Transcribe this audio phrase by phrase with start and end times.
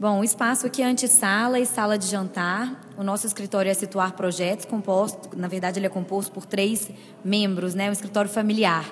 [0.00, 2.88] Bom, o espaço aqui é antessala e sala de jantar.
[2.96, 6.88] O nosso escritório é Situar Projetos, composto, na verdade ele é composto por três
[7.24, 7.88] membros, né?
[7.88, 8.84] Um escritório familiar.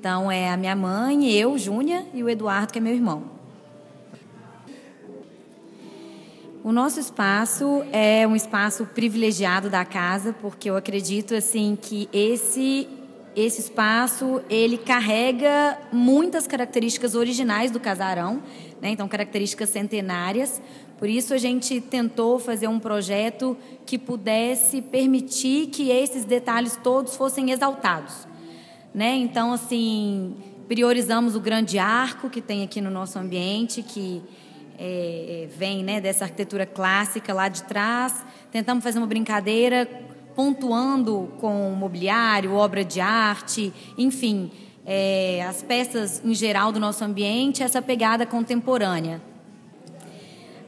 [0.00, 3.24] Então é a minha mãe, eu, Júnia e o Eduardo, que é meu irmão.
[6.62, 12.88] O nosso espaço é um espaço privilegiado da casa, porque eu acredito assim que esse
[13.36, 18.42] esse espaço ele carrega muitas características originais do casarão,
[18.80, 18.90] né?
[18.90, 20.62] então características centenárias.
[20.98, 27.16] Por isso a gente tentou fazer um projeto que pudesse permitir que esses detalhes todos
[27.16, 28.26] fossem exaltados.
[28.94, 29.16] Né?
[29.16, 30.36] Então, assim,
[30.68, 34.22] priorizamos o grande arco que tem aqui no nosso ambiente, que
[34.78, 38.24] é, vem né, dessa arquitetura clássica lá de trás.
[38.52, 39.88] Tentamos fazer uma brincadeira
[40.34, 44.50] pontuando com mobiliário, obra de arte, enfim,
[44.84, 49.20] é, as peças em geral do nosso ambiente, essa pegada contemporânea.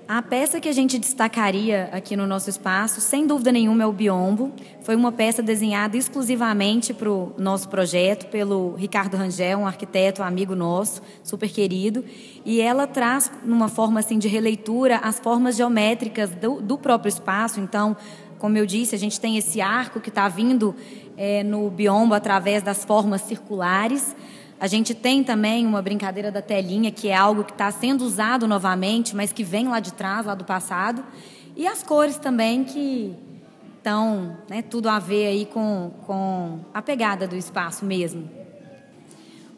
[0.08, 3.92] A peça que a gente destacaria aqui no nosso espaço, sem dúvida nenhuma, é o
[3.92, 4.52] Biombo.
[4.82, 10.54] Foi uma peça desenhada exclusivamente para o nosso projeto, pelo Ricardo Rangel, um arquiteto amigo
[10.54, 12.04] nosso, super querido.
[12.44, 17.58] E ela traz, numa forma assim de releitura, as formas geométricas do, do próprio espaço.
[17.58, 17.96] Então,
[18.38, 20.74] como eu disse, a gente tem esse arco que está vindo
[21.16, 24.14] é, no biombo através das formas circulares.
[24.58, 28.46] A gente tem também uma brincadeira da telinha, que é algo que está sendo usado
[28.46, 31.04] novamente, mas que vem lá de trás, lá do passado.
[31.54, 33.14] E as cores também, que
[33.78, 38.28] estão né, tudo a ver aí com, com a pegada do espaço mesmo.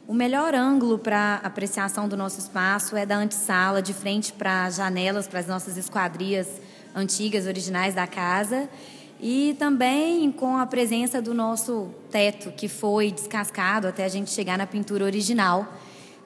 [0.06, 4.76] O melhor ângulo para apreciação do nosso espaço é da antessala, de frente para as
[4.76, 6.48] janelas, para as nossas esquadrias
[6.94, 8.68] antigas, originais da casa,
[9.20, 14.56] e também com a presença do nosso teto, que foi descascado até a gente chegar
[14.56, 15.72] na pintura original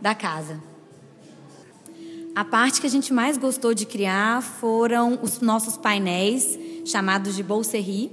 [0.01, 0.61] da casa.
[2.35, 7.43] A parte que a gente mais gostou de criar foram os nossos painéis, chamados de
[7.43, 8.11] bolserie,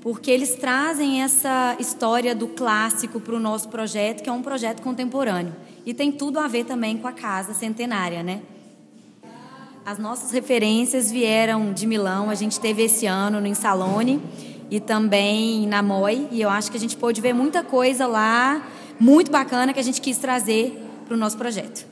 [0.00, 4.82] porque eles trazem essa história do clássico para o nosso projeto, que é um projeto
[4.82, 5.54] contemporâneo.
[5.86, 8.42] E tem tudo a ver também com a casa centenária, né?
[9.86, 14.18] As nossas referências vieram de Milão, a gente teve esse ano no Insalone
[14.70, 18.66] e também na MOI, e eu acho que a gente pôde ver muita coisa lá,
[18.98, 21.86] muito bacana, que a gente quis trazer para o nosso projeto.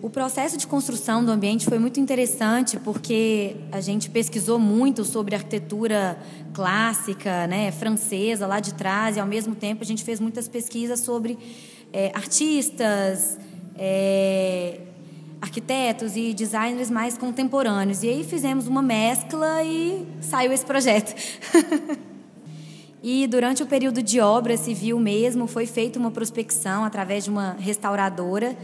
[0.00, 5.34] O processo de construção do ambiente foi muito interessante porque a gente pesquisou muito sobre
[5.34, 6.18] arquitetura
[6.54, 11.00] clássica, né, francesa lá de trás e ao mesmo tempo a gente fez muitas pesquisas
[11.00, 11.38] sobre
[11.92, 13.38] é, artistas,
[13.76, 14.80] é,
[15.52, 18.02] arquitetos e designers mais contemporâneos.
[18.02, 21.14] E aí fizemos uma mescla e saiu esse projeto.
[23.02, 27.54] e durante o período de obra civil mesmo, foi feita uma prospecção através de uma
[27.58, 28.56] restauradora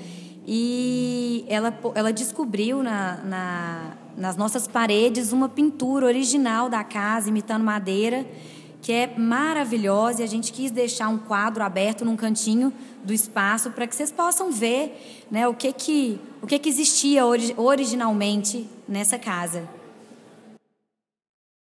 [0.46, 7.64] e ela, ela descobriu na, na, nas nossas paredes uma pintura original da casa, imitando
[7.64, 8.24] madeira,
[8.80, 12.72] que é maravilhosa e a gente quis deixar um quadro aberto num cantinho
[13.04, 17.26] do espaço para que vocês possam ver né, o, que, que, o que, que existia
[17.26, 19.68] ori originalmente nessa casa.